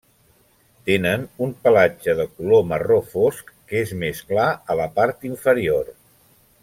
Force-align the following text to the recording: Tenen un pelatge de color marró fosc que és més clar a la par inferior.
Tenen 0.89 1.25
un 1.47 1.51
pelatge 1.67 2.15
de 2.21 2.25
color 2.39 2.65
marró 2.71 2.97
fosc 3.11 3.53
que 3.73 3.83
és 3.85 3.93
més 4.05 4.23
clar 4.31 4.49
a 4.73 4.79
la 4.81 4.89
par 4.97 5.07
inferior. 5.31 5.93